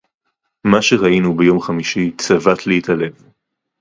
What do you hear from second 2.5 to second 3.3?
לי את הלב